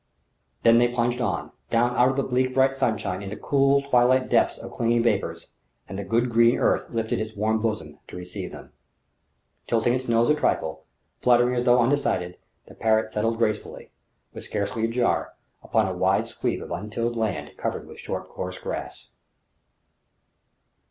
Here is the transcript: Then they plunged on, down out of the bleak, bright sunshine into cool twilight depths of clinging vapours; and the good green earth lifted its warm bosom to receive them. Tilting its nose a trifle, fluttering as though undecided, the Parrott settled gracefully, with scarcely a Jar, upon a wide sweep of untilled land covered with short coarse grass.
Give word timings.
Then 0.63 0.79
they 0.79 0.87
plunged 0.87 1.21
on, 1.21 1.51
down 1.69 1.95
out 1.95 2.09
of 2.09 2.15
the 2.15 2.23
bleak, 2.23 2.55
bright 2.55 2.75
sunshine 2.75 3.21
into 3.21 3.35
cool 3.37 3.83
twilight 3.83 4.29
depths 4.29 4.57
of 4.57 4.71
clinging 4.71 5.03
vapours; 5.03 5.49
and 5.87 5.95
the 5.99 6.03
good 6.03 6.27
green 6.27 6.57
earth 6.57 6.89
lifted 6.89 7.21
its 7.21 7.35
warm 7.35 7.61
bosom 7.61 7.99
to 8.07 8.17
receive 8.17 8.51
them. 8.51 8.73
Tilting 9.67 9.93
its 9.93 10.07
nose 10.07 10.27
a 10.27 10.33
trifle, 10.33 10.85
fluttering 11.19 11.53
as 11.53 11.65
though 11.65 11.79
undecided, 11.79 12.39
the 12.65 12.73
Parrott 12.73 13.13
settled 13.13 13.37
gracefully, 13.37 13.91
with 14.33 14.43
scarcely 14.43 14.85
a 14.85 14.87
Jar, 14.87 15.33
upon 15.61 15.87
a 15.87 15.93
wide 15.95 16.27
sweep 16.27 16.63
of 16.63 16.71
untilled 16.71 17.15
land 17.15 17.51
covered 17.55 17.87
with 17.87 17.99
short 17.99 18.27
coarse 18.27 18.57
grass. 18.57 19.11